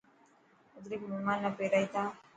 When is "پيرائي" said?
1.57-1.87